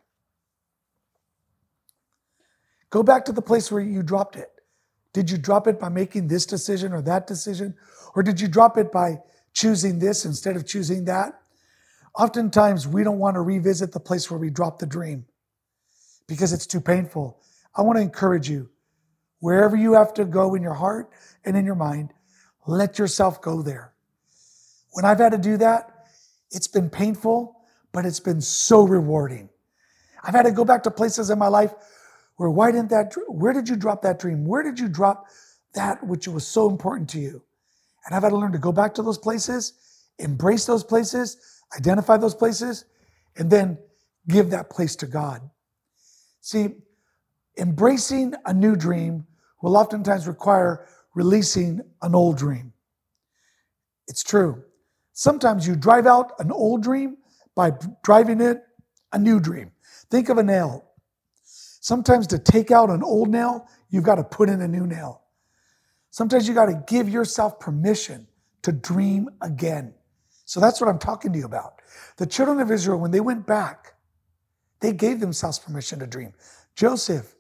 Go 2.91 3.05
back 3.05 3.25
to 3.27 3.33
the 3.33 3.43
place 3.43 3.71
where 3.71 3.81
you 3.81 4.03
dropped 4.03 4.35
it. 4.35 4.51
Did 5.13 5.31
you 5.31 5.39
drop 5.39 5.69
it 5.69 5.79
by 5.79 5.91
making 5.91 6.27
this 6.27 6.45
decision 6.45 6.93
or 6.93 7.03
that 7.03 7.29
decision? 7.29 7.75
Or 8.17 8.23
did 8.23 8.41
you 8.41 8.49
drop 8.49 8.77
it 8.77 8.91
by 8.91 9.19
choosing 9.53 10.01
this 10.01 10.25
instead 10.25 10.57
of 10.57 10.67
choosing 10.67 11.05
that? 11.05 11.41
Oftentimes, 12.19 12.89
we 12.89 13.05
don't 13.05 13.19
want 13.21 13.37
to 13.37 13.41
revisit 13.41 13.93
the 13.93 14.01
place 14.01 14.31
where 14.31 14.41
we 14.41 14.51
dropped 14.51 14.81
the 14.81 14.87
dream 14.87 15.25
because 16.27 16.53
it's 16.53 16.67
too 16.67 16.81
painful. 16.81 17.41
I 17.77 17.83
want 17.83 17.97
to 17.97 18.03
encourage 18.03 18.51
you 18.51 18.71
wherever 19.39 19.77
you 19.77 19.93
have 19.93 20.13
to 20.15 20.25
go 20.25 20.57
in 20.57 20.63
your 20.63 20.75
heart 20.75 21.11
and 21.45 21.57
in 21.57 21.65
your 21.65 21.77
mind, 21.77 22.13
let 22.67 22.99
yourself 22.99 23.41
go 23.41 23.63
there. 23.63 23.93
When 24.99 25.05
I've 25.05 25.21
had 25.21 25.31
to 25.31 25.39
do 25.39 25.57
that, 25.59 26.09
it's 26.51 26.67
been 26.67 26.91
painful, 26.91 27.57
but 27.93 28.05
it's 28.05 28.19
been 28.19 28.41
so 28.41 28.83
rewarding. 28.83 29.49
I've 30.25 30.35
had 30.35 30.43
to 30.43 30.51
go 30.51 30.65
back 30.65 30.83
to 30.83 30.91
places 30.91 31.31
in 31.31 31.39
my 31.39 31.47
life 31.47 31.73
where 32.35 32.51
why 32.51 32.73
didn't 32.73 32.91
that 32.91 33.15
where 33.29 33.53
did 33.53 33.69
you 33.69 33.77
drop 33.77 34.03
that 34.03 34.19
dream? 34.19 34.45
Where 34.45 34.65
did 34.65 34.81
you 34.81 34.89
drop 34.89 35.29
that 35.75 36.05
which 36.05 36.27
was 36.27 36.45
so 36.45 36.69
important 36.69 37.09
to 37.11 37.21
you? 37.21 37.41
And 38.05 38.17
I've 38.17 38.25
had 38.25 38.31
to 38.31 38.37
learn 38.37 38.51
to 38.51 38.59
go 38.59 38.73
back 38.73 38.93
to 38.95 39.03
those 39.05 39.19
places, 39.19 39.75
embrace 40.19 40.67
those 40.67 40.83
places, 40.83 41.61
identify 41.77 42.17
those 42.17 42.35
places, 42.35 42.85
and 43.37 43.49
then 43.49 43.79
give 44.27 44.51
that 44.51 44.69
place 44.69 44.97
to 44.97 45.07
God. 45.07 45.49
See, 46.41 46.71
embracing 47.57 48.35
a 48.47 48.53
new 48.53 48.75
dream 48.75 49.29
will 49.63 49.77
oftentimes 49.77 50.27
require 50.27 50.89
releasing 51.15 51.83
an 52.03 52.17
old 52.17 52.37
dream. 52.37 52.73
It's 54.09 54.25
true. 54.25 54.65
Sometimes 55.19 55.67
you 55.67 55.75
drive 55.75 56.07
out 56.07 56.31
an 56.39 56.53
old 56.53 56.81
dream 56.81 57.17
by 57.57 57.73
driving 58.05 58.41
in 58.41 58.63
a 59.13 59.19
new 59.19 59.41
dream. 59.41 59.73
Think 60.11 60.29
of 60.29 60.39
a 60.39 60.45
nail. 60.45 60.93
Sometimes 61.43 62.29
to 62.29 62.39
take 62.39 62.71
out 62.71 62.89
an 62.89 63.03
old 63.03 63.29
nail, 63.29 63.67
you've 63.91 64.05
got 64.05 64.15
to 64.15 64.23
put 64.23 64.49
in 64.49 64.61
a 64.61 64.69
new 64.69 64.87
nail. 64.87 65.23
Sometimes 66.11 66.47
you 66.47 66.55
got 66.55 66.67
to 66.67 66.85
give 66.87 67.09
yourself 67.09 67.59
permission 67.59 68.29
to 68.63 68.71
dream 68.71 69.29
again. 69.43 69.93
So 70.45 70.61
that's 70.61 70.81
what 70.81 70.89
I'm 70.89 71.01
talking 71.01 71.33
to 71.33 71.39
you 71.41 71.47
about. 71.47 71.83
The 72.19 72.27
children 72.27 72.61
of 72.61 72.71
Israel, 72.71 73.01
when 73.01 73.11
they 73.11 73.19
went 73.19 73.45
back, 73.45 73.95
they 74.79 74.93
gave 74.93 75.19
themselves 75.19 75.59
permission 75.59 75.99
to 75.99 76.07
dream. 76.07 76.33
Joseph, 76.77 77.35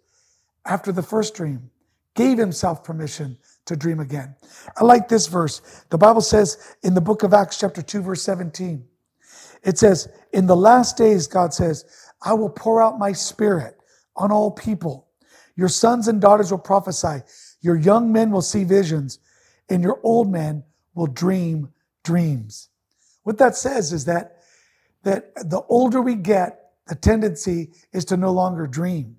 after 0.66 0.90
the 0.90 1.04
first 1.04 1.34
dream, 1.36 1.70
gave 2.18 2.36
himself 2.36 2.82
permission 2.82 3.38
to 3.64 3.76
dream 3.76 4.00
again. 4.00 4.34
I 4.76 4.82
like 4.82 5.06
this 5.06 5.28
verse. 5.28 5.84
The 5.90 5.98
Bible 5.98 6.20
says 6.20 6.76
in 6.82 6.94
the 6.94 7.00
book 7.00 7.22
of 7.22 7.32
Acts, 7.32 7.60
chapter 7.60 7.80
2, 7.80 8.02
verse 8.02 8.22
17, 8.22 8.84
it 9.62 9.78
says, 9.78 10.08
In 10.32 10.48
the 10.48 10.56
last 10.56 10.96
days, 10.96 11.28
God 11.28 11.54
says, 11.54 11.84
I 12.20 12.32
will 12.32 12.50
pour 12.50 12.82
out 12.82 12.98
my 12.98 13.12
spirit 13.12 13.76
on 14.16 14.32
all 14.32 14.50
people. 14.50 15.06
Your 15.54 15.68
sons 15.68 16.08
and 16.08 16.20
daughters 16.20 16.50
will 16.50 16.58
prophesy. 16.58 17.22
Your 17.60 17.76
young 17.76 18.12
men 18.12 18.32
will 18.32 18.42
see 18.42 18.64
visions, 18.64 19.20
and 19.68 19.80
your 19.80 20.00
old 20.02 20.28
men 20.28 20.64
will 20.96 21.06
dream 21.06 21.68
dreams. 22.02 22.68
What 23.22 23.38
that 23.38 23.54
says 23.54 23.92
is 23.92 24.06
that, 24.06 24.38
that 25.04 25.36
the 25.36 25.62
older 25.68 26.02
we 26.02 26.16
get, 26.16 26.72
the 26.88 26.96
tendency 26.96 27.70
is 27.92 28.04
to 28.06 28.16
no 28.16 28.32
longer 28.32 28.66
dream. 28.66 29.18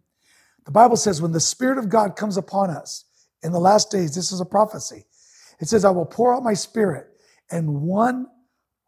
The 0.70 0.74
Bible 0.74 0.98
says 0.98 1.20
when 1.20 1.32
the 1.32 1.40
Spirit 1.40 1.80
of 1.80 1.90
God 1.90 2.16
comes 2.16 2.38
upon 2.38 2.70
us 2.70 3.06
in 3.42 3.52
the 3.52 3.60
last 3.60 3.90
days, 3.90 4.14
this 4.14 4.32
is 4.32 4.40
a 4.40 4.46
prophecy. 4.46 5.04
It 5.60 5.68
says, 5.68 5.84
I 5.84 5.90
will 5.90 6.06
pour 6.06 6.36
out 6.36 6.44
my 6.44 6.54
Spirit. 6.54 7.08
And 7.50 7.82
one 7.82 8.28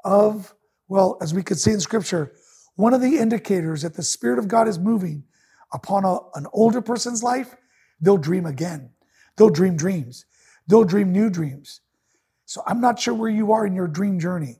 of, 0.06 0.54
well, 0.88 1.18
as 1.24 1.34
we 1.34 1.42
could 1.42 1.58
see 1.58 1.72
in 1.72 1.80
Scripture, 1.80 2.34
one 2.76 2.94
of 2.94 3.02
the 3.02 3.18
indicators 3.18 3.82
that 3.82 3.96
the 3.96 4.04
Spirit 4.04 4.38
of 4.38 4.48
God 4.48 4.68
is 4.68 4.78
moving 4.78 5.24
upon 5.74 6.06
a, 6.06 6.20
an 6.36 6.46
older 6.54 6.84
person's 6.84 7.24
life, 7.24 7.56
they'll 8.00 8.16
dream 8.16 8.46
again. 8.46 8.92
They'll 9.38 9.50
dream 9.50 9.76
dreams. 9.76 10.26
They'll 10.68 10.84
dream 10.84 11.12
new 11.12 11.32
dreams. 11.32 11.82
So 12.46 12.62
I'm 12.68 12.80
not 12.80 13.00
sure 13.00 13.16
where 13.16 13.28
you 13.28 13.54
are 13.54 13.66
in 13.66 13.74
your 13.74 13.88
dream 13.88 14.20
journey. 14.20 14.60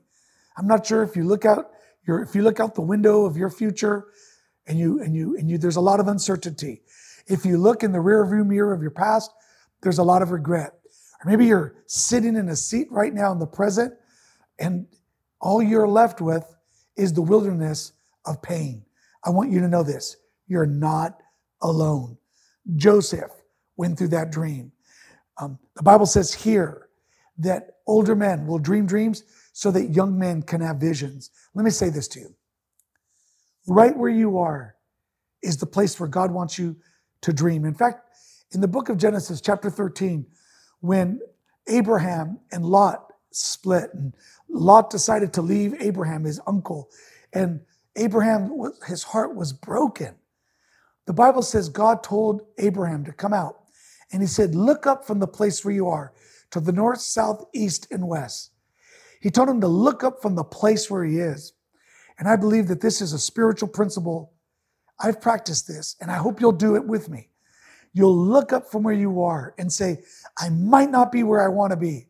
I'm 0.56 0.66
not 0.66 0.84
sure 0.84 1.04
if 1.04 1.14
you 1.14 1.22
look 1.22 1.44
out 1.44 1.70
your 2.04 2.20
if 2.20 2.34
you 2.34 2.42
look 2.42 2.58
out 2.58 2.74
the 2.74 2.80
window 2.80 3.26
of 3.26 3.36
your 3.36 3.48
future 3.48 4.06
and 4.66 4.76
you 4.76 5.00
and 5.00 5.14
you 5.14 5.36
and 5.36 5.48
you 5.48 5.56
there's 5.56 5.76
a 5.76 5.80
lot 5.80 6.00
of 6.00 6.08
uncertainty. 6.08 6.82
If 7.26 7.44
you 7.44 7.58
look 7.58 7.82
in 7.82 7.92
the 7.92 8.00
rear 8.00 8.24
view 8.26 8.44
mirror 8.44 8.72
of 8.72 8.82
your 8.82 8.90
past, 8.90 9.32
there's 9.82 9.98
a 9.98 10.02
lot 10.02 10.22
of 10.22 10.30
regret. 10.30 10.72
Or 11.24 11.30
maybe 11.30 11.46
you're 11.46 11.74
sitting 11.86 12.36
in 12.36 12.48
a 12.48 12.56
seat 12.56 12.88
right 12.90 13.12
now 13.12 13.32
in 13.32 13.38
the 13.38 13.46
present 13.46 13.94
and 14.58 14.86
all 15.40 15.62
you're 15.62 15.88
left 15.88 16.20
with 16.20 16.44
is 16.96 17.12
the 17.12 17.22
wilderness 17.22 17.92
of 18.26 18.40
pain. 18.42 18.84
I 19.24 19.30
want 19.30 19.50
you 19.50 19.60
to 19.60 19.68
know 19.68 19.82
this. 19.82 20.16
You're 20.46 20.66
not 20.66 21.20
alone. 21.60 22.16
Joseph 22.76 23.30
went 23.76 23.98
through 23.98 24.08
that 24.08 24.30
dream. 24.30 24.72
Um, 25.38 25.58
the 25.74 25.82
Bible 25.82 26.06
says 26.06 26.32
here 26.32 26.88
that 27.38 27.76
older 27.86 28.14
men 28.14 28.46
will 28.46 28.58
dream 28.58 28.86
dreams 28.86 29.24
so 29.52 29.70
that 29.70 29.90
young 29.90 30.18
men 30.18 30.42
can 30.42 30.60
have 30.60 30.76
visions. 30.76 31.30
Let 31.54 31.64
me 31.64 31.70
say 31.70 31.88
this 31.88 32.08
to 32.08 32.20
you. 32.20 32.34
Right 33.66 33.96
where 33.96 34.10
you 34.10 34.38
are 34.38 34.76
is 35.42 35.56
the 35.56 35.66
place 35.66 35.98
where 35.98 36.08
God 36.08 36.30
wants 36.30 36.58
you 36.58 36.76
to 37.22 37.32
dream. 37.32 37.64
In 37.64 37.74
fact, 37.74 38.08
in 38.52 38.60
the 38.60 38.68
book 38.68 38.88
of 38.88 38.98
Genesis, 38.98 39.40
chapter 39.40 39.70
13, 39.70 40.26
when 40.80 41.20
Abraham 41.68 42.38
and 42.50 42.64
Lot 42.64 43.12
split, 43.30 43.90
and 43.94 44.14
Lot 44.48 44.90
decided 44.90 45.32
to 45.34 45.42
leave 45.42 45.74
Abraham, 45.80 46.24
his 46.24 46.40
uncle, 46.46 46.90
and 47.32 47.60
Abraham, 47.96 48.52
his 48.86 49.02
heart 49.02 49.34
was 49.34 49.52
broken. 49.52 50.14
The 51.06 51.12
Bible 51.12 51.42
says 51.42 51.68
God 51.68 52.02
told 52.02 52.42
Abraham 52.58 53.04
to 53.04 53.12
come 53.12 53.32
out, 53.32 53.56
and 54.12 54.22
he 54.22 54.28
said, 54.28 54.54
Look 54.54 54.86
up 54.86 55.04
from 55.06 55.18
the 55.18 55.26
place 55.26 55.64
where 55.64 55.74
you 55.74 55.88
are 55.88 56.12
to 56.50 56.60
the 56.60 56.72
north, 56.72 57.00
south, 57.00 57.44
east, 57.54 57.86
and 57.90 58.06
west. 58.06 58.50
He 59.20 59.30
told 59.30 59.48
him 59.48 59.60
to 59.60 59.68
look 59.68 60.04
up 60.04 60.20
from 60.20 60.34
the 60.34 60.44
place 60.44 60.90
where 60.90 61.04
he 61.04 61.18
is. 61.18 61.52
And 62.18 62.28
I 62.28 62.36
believe 62.36 62.68
that 62.68 62.80
this 62.80 63.00
is 63.00 63.12
a 63.12 63.18
spiritual 63.18 63.68
principle. 63.68 64.31
I've 65.00 65.20
practiced 65.20 65.66
this, 65.66 65.96
and 66.00 66.10
I 66.10 66.16
hope 66.16 66.40
you'll 66.40 66.52
do 66.52 66.76
it 66.76 66.86
with 66.86 67.08
me. 67.08 67.28
You'll 67.92 68.16
look 68.16 68.52
up 68.52 68.70
from 68.70 68.82
where 68.82 68.94
you 68.94 69.22
are 69.22 69.54
and 69.58 69.70
say, 69.72 70.02
I 70.38 70.48
might 70.48 70.90
not 70.90 71.12
be 71.12 71.22
where 71.22 71.42
I 71.42 71.48
want 71.48 71.72
to 71.72 71.76
be. 71.76 72.08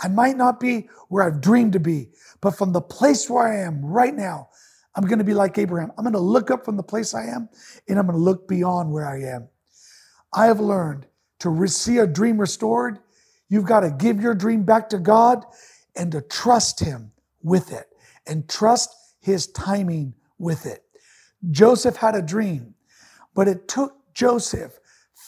I 0.00 0.08
might 0.08 0.36
not 0.36 0.60
be 0.60 0.88
where 1.08 1.24
I've 1.24 1.40
dreamed 1.40 1.72
to 1.72 1.80
be, 1.80 2.10
but 2.40 2.52
from 2.52 2.72
the 2.72 2.80
place 2.80 3.28
where 3.28 3.46
I 3.46 3.66
am 3.66 3.84
right 3.84 4.14
now, 4.14 4.48
I'm 4.94 5.04
going 5.04 5.18
to 5.18 5.24
be 5.24 5.34
like 5.34 5.58
Abraham. 5.58 5.92
I'm 5.96 6.04
going 6.04 6.12
to 6.12 6.18
look 6.18 6.50
up 6.50 6.64
from 6.64 6.76
the 6.76 6.82
place 6.82 7.14
I 7.14 7.26
am 7.26 7.48
and 7.88 7.98
I'm 7.98 8.06
going 8.06 8.18
to 8.18 8.24
look 8.24 8.48
beyond 8.48 8.92
where 8.92 9.06
I 9.06 9.22
am. 9.22 9.48
I 10.32 10.46
have 10.46 10.60
learned 10.60 11.06
to 11.40 11.66
see 11.68 11.98
a 11.98 12.06
dream 12.06 12.38
restored. 12.38 12.98
You've 13.48 13.64
got 13.64 13.80
to 13.80 13.90
give 13.90 14.20
your 14.20 14.34
dream 14.34 14.64
back 14.64 14.88
to 14.90 14.98
God 14.98 15.44
and 15.96 16.12
to 16.12 16.20
trust 16.20 16.80
Him 16.80 17.12
with 17.42 17.72
it 17.72 17.86
and 18.26 18.48
trust 18.48 18.90
His 19.20 19.46
timing 19.48 20.14
with 20.38 20.66
it. 20.66 20.84
Joseph 21.50 21.96
had 21.96 22.14
a 22.14 22.22
dream, 22.22 22.74
but 23.34 23.48
it 23.48 23.68
took 23.68 23.94
Joseph 24.14 24.78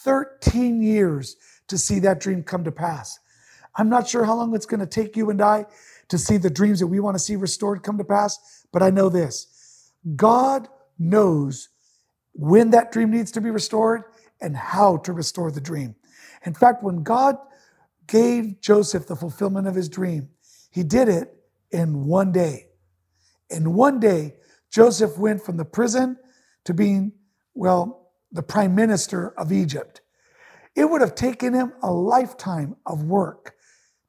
13 0.05 0.83
years 0.83 1.37
to 1.69 1.79
see 1.79 2.01
that 2.01 2.21
dream 2.21 2.43
come 2.43 2.65
to 2.65 2.73
pass. 2.73 3.19
I'm 3.77 3.89
not 3.89 4.09
sure 4.09 4.25
how 4.25 4.37
long 4.37 4.55
it's 4.55 4.67
going 4.67 4.81
to 4.81 4.87
take 4.87 5.17
you 5.17 5.31
and 5.31 5.41
I 5.41 5.67
to 6.09 6.19
see 6.19 6.37
the 6.37 6.51
dreams 6.51 6.81
that 6.81 6.89
we 6.89 7.01
want 7.01 7.15
to 7.15 7.23
see 7.23 7.37
restored 7.37 7.83
come 7.83 7.99
to 7.99 8.05
pass, 8.05 8.67
but 8.73 8.83
I 8.83 8.91
know 8.91 9.09
this 9.09 9.93
God 10.17 10.69
knows 10.99 11.69
when 12.33 12.71
that 12.71 12.93
dream 12.93 13.11
needs 13.11 13.31
to 13.33 13.41
be 13.41 13.51
restored 13.51 14.03
and 14.41 14.57
how 14.57 14.97
to 14.99 15.13
restore 15.13 15.51
the 15.51 15.61
dream. 15.61 15.95
In 16.45 16.55
fact, 16.55 16.83
when 16.83 17.03
God 17.03 17.37
gave 18.07 18.61
Joseph 18.61 19.07
the 19.07 19.17
fulfillment 19.17 19.69
of 19.69 19.75
his 19.75 19.89
dream, 19.89 20.31
he 20.71 20.83
did 20.83 21.09
it 21.09 21.35
in 21.71 22.07
one 22.07 22.33
day. 22.33 22.69
In 23.51 23.75
one 23.75 24.01
day, 24.01 24.35
Joseph 24.71 25.19
went 25.19 25.43
from 25.43 25.57
the 25.57 25.65
prison 25.65 26.17
to 26.65 26.75
being, 26.75 27.13
well, 27.55 28.13
the 28.33 28.43
prime 28.43 28.75
minister 28.75 29.31
of 29.37 29.53
Egypt. 29.53 30.01
It 30.77 30.89
would 30.89 31.01
have 31.01 31.15
taken 31.15 31.53
him 31.53 31.73
a 31.83 31.91
lifetime 31.91 32.77
of 32.87 33.05
work 33.05 33.55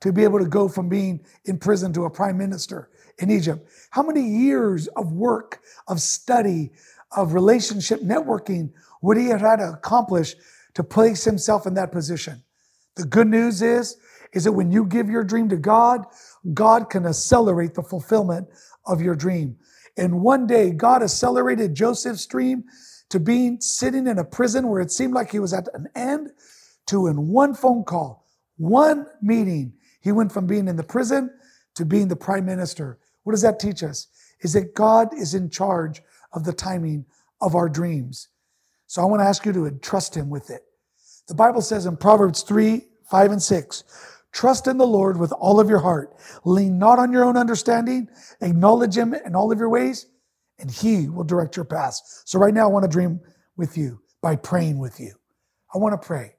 to 0.02 0.12
be 0.12 0.24
able 0.24 0.40
to 0.40 0.48
go 0.48 0.68
from 0.68 0.90
being 0.90 1.26
in 1.46 1.58
prison 1.58 1.94
to 1.94 2.06
a 2.06 2.10
prime 2.10 2.38
minister 2.38 2.90
in 3.20 3.30
Egypt. 3.30 3.68
How 3.92 4.04
many 4.04 4.22
years 4.22 4.88
of 4.90 5.12
work, 5.14 5.62
of 5.88 6.02
study, 6.02 6.72
of 7.16 7.34
relationship 7.34 8.02
networking 8.02 8.72
would 9.02 9.18
he 9.18 9.28
have 9.28 9.42
had 9.42 9.58
to 9.58 9.70
accomplish 9.70 10.36
to 10.74 10.84
place 10.84 11.24
himself 11.24 11.66
in 11.66 11.74
that 11.76 11.92
position? 11.92 12.44
The 12.96 13.06
good 13.06 13.28
news 13.28 13.62
is, 13.62 13.98
is 14.34 14.44
that 14.46 14.52
when 14.52 14.72
you 14.72 14.86
give 14.86 15.10
your 15.10 15.24
dream 15.24 15.50
to 15.50 15.58
God, 15.58 16.06
God 16.54 16.90
can 16.90 17.06
accelerate 17.06 17.74
the 17.74 17.84
fulfillment 17.84 18.48
of 18.86 19.02
your 19.02 19.16
dream. 19.16 19.58
And 19.98 20.22
one 20.22 20.48
day, 20.48 20.72
God 20.72 21.04
accelerated 21.04 21.76
Joseph's 21.76 22.26
dream 22.26 22.64
to 23.10 23.20
being 23.20 23.60
sitting 23.60 24.08
in 24.08 24.18
a 24.20 24.24
prison 24.24 24.68
where 24.68 24.82
it 24.82 24.92
seemed 24.92 25.14
like 25.14 25.32
he 25.32 25.40
was 25.40 25.54
at 25.54 25.68
an 25.74 25.88
end 25.96 26.30
to 26.88 27.08
in 27.08 27.28
one 27.28 27.54
phone 27.54 27.84
call, 27.84 28.26
one 28.58 29.06
meeting, 29.22 29.74
he 30.02 30.12
went 30.12 30.32
from 30.32 30.48
being 30.48 30.68
in 30.68 30.76
the 30.76 30.84
prison 30.84 31.30
to 31.76 31.86
being 31.86 32.08
the 32.08 32.16
prime 32.16 32.46
minister. 32.46 33.00
What 33.24 33.34
does 33.34 33.44
that 33.44 33.60
teach 33.60 33.84
us? 33.84 34.08
Is 34.42 34.54
that 34.54 34.74
God 34.74 35.10
is 35.18 35.36
in 35.36 35.50
charge 35.50 36.02
of 36.34 36.44
the 36.44 36.54
timing 36.54 37.06
of 37.42 37.56
our 37.56 37.70
dreams. 37.70 38.30
So 38.88 39.02
I 39.02 39.06
want 39.06 39.22
to 39.22 39.26
ask 39.28 39.46
you 39.46 39.54
to 39.54 39.68
entrust 39.68 40.16
him 40.16 40.30
with 40.30 40.50
it. 40.50 40.64
The 41.28 41.36
Bible 41.36 41.62
says 41.62 41.86
in 41.86 41.98
Proverbs 41.98 42.42
3, 42.42 42.82
5, 43.10 43.32
and 43.32 43.42
6, 43.42 43.84
trust 44.32 44.68
in 44.68 44.78
the 44.78 44.88
Lord 44.88 45.18
with 45.18 45.32
all 45.34 45.60
of 45.60 45.70
your 45.70 45.80
heart. 45.80 46.16
Lean 46.46 46.78
not 46.78 47.00
on 47.00 47.12
your 47.12 47.26
own 47.26 47.38
understanding. 47.38 48.08
Acknowledge 48.42 48.98
him 48.98 49.14
in 49.14 49.36
all 49.36 49.52
of 49.52 49.60
your 49.60 49.70
ways, 49.70 50.08
and 50.60 50.70
he 50.70 51.10
will 51.10 51.24
direct 51.24 51.56
your 51.56 51.66
paths. 51.66 52.24
So 52.26 52.40
right 52.40 52.54
now, 52.54 52.66
I 52.66 52.72
want 52.72 52.84
to 52.84 52.90
dream 52.90 53.20
with 53.58 53.78
you 53.78 54.02
by 54.22 54.36
praying 54.36 54.80
with 54.80 55.00
you. 55.00 55.14
I 55.74 55.78
want 55.78 56.00
to 56.00 56.06
pray. 56.06 56.36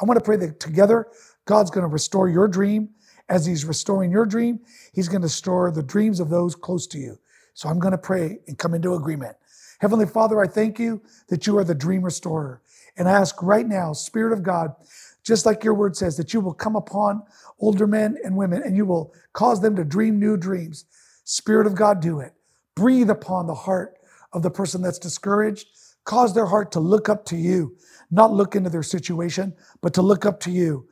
I 0.00 0.04
want 0.04 0.18
to 0.18 0.24
pray 0.24 0.36
that 0.36 0.60
together, 0.60 1.08
God's 1.46 1.70
going 1.70 1.82
to 1.82 1.88
restore 1.88 2.28
your 2.28 2.48
dream. 2.48 2.90
As 3.28 3.44
he's 3.44 3.64
restoring 3.64 4.12
your 4.12 4.24
dream, 4.24 4.60
he's 4.92 5.08
going 5.08 5.22
to 5.22 5.26
restore 5.26 5.72
the 5.72 5.82
dreams 5.82 6.20
of 6.20 6.28
those 6.28 6.54
close 6.54 6.86
to 6.88 6.98
you. 6.98 7.18
So 7.54 7.68
I'm 7.68 7.80
going 7.80 7.90
to 7.90 7.98
pray 7.98 8.38
and 8.46 8.56
come 8.56 8.72
into 8.72 8.94
agreement. 8.94 9.36
Heavenly 9.80 10.06
Father, 10.06 10.40
I 10.40 10.46
thank 10.46 10.78
you 10.78 11.02
that 11.28 11.46
you 11.46 11.58
are 11.58 11.64
the 11.64 11.74
dream 11.74 12.02
restorer. 12.02 12.62
And 12.96 13.08
I 13.08 13.12
ask 13.12 13.42
right 13.42 13.66
now, 13.66 13.92
Spirit 13.92 14.32
of 14.32 14.42
God, 14.44 14.74
just 15.26 15.44
like 15.44 15.64
your 15.64 15.74
word 15.74 15.96
says, 15.96 16.16
that 16.16 16.32
you 16.32 16.40
will 16.40 16.54
come 16.54 16.76
upon 16.76 17.20
older 17.58 17.86
men 17.88 18.16
and 18.22 18.36
women 18.36 18.62
and 18.62 18.76
you 18.76 18.86
will 18.86 19.12
cause 19.32 19.60
them 19.60 19.74
to 19.74 19.84
dream 19.84 20.20
new 20.20 20.36
dreams. 20.36 20.84
Spirit 21.24 21.66
of 21.66 21.74
God, 21.74 22.00
do 22.00 22.20
it. 22.20 22.32
Breathe 22.76 23.10
upon 23.10 23.48
the 23.48 23.54
heart 23.54 23.96
of 24.32 24.42
the 24.42 24.50
person 24.50 24.82
that's 24.82 25.00
discouraged. 25.00 25.66
Cause 26.04 26.32
their 26.32 26.46
heart 26.46 26.70
to 26.72 26.80
look 26.80 27.08
up 27.08 27.24
to 27.24 27.36
you, 27.36 27.76
not 28.12 28.32
look 28.32 28.54
into 28.54 28.70
their 28.70 28.84
situation, 28.84 29.52
but 29.82 29.92
to 29.94 30.02
look 30.02 30.24
up 30.24 30.38
to 30.40 30.52
you. 30.52 30.86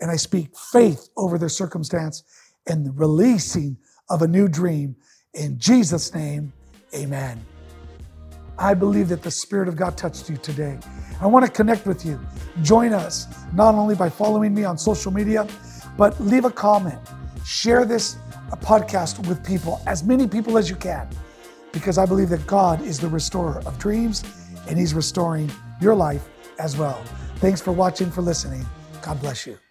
And 0.00 0.10
I 0.10 0.16
speak 0.16 0.56
faith 0.56 1.08
over 1.16 1.38
their 1.38 1.48
circumstance 1.48 2.24
and 2.66 2.84
the 2.84 2.90
releasing 2.90 3.76
of 4.10 4.22
a 4.22 4.26
new 4.26 4.48
dream. 4.48 4.96
In 5.34 5.60
Jesus' 5.60 6.12
name, 6.12 6.52
amen. 6.92 7.40
I 8.58 8.74
believe 8.74 9.08
that 9.10 9.22
the 9.22 9.30
Spirit 9.30 9.68
of 9.68 9.76
God 9.76 9.96
touched 9.96 10.28
you 10.28 10.36
today. 10.38 10.76
I 11.20 11.26
want 11.26 11.46
to 11.46 11.50
connect 11.50 11.86
with 11.86 12.04
you. 12.04 12.20
Join 12.62 12.92
us 12.92 13.26
not 13.54 13.74
only 13.74 13.94
by 13.94 14.08
following 14.08 14.54
me 14.54 14.64
on 14.64 14.76
social 14.76 15.12
media, 15.12 15.46
but 15.96 16.18
leave 16.20 16.44
a 16.44 16.50
comment. 16.50 16.98
Share 17.44 17.84
this 17.84 18.16
uh, 18.52 18.56
podcast 18.56 19.26
with 19.26 19.44
people, 19.44 19.80
as 19.86 20.04
many 20.04 20.26
people 20.28 20.58
as 20.58 20.68
you 20.68 20.76
can, 20.76 21.08
because 21.72 21.96
I 21.96 22.06
believe 22.06 22.28
that 22.30 22.46
God 22.46 22.82
is 22.82 22.98
the 22.98 23.08
restorer 23.08 23.62
of 23.66 23.78
dreams 23.78 24.24
and 24.68 24.78
He's 24.78 24.94
restoring 24.94 25.50
your 25.80 25.94
life 25.94 26.28
as 26.58 26.76
well. 26.76 27.02
Thanks 27.36 27.60
for 27.60 27.72
watching, 27.72 28.10
for 28.10 28.22
listening. 28.22 28.66
God 29.02 29.20
bless 29.20 29.46
you. 29.46 29.65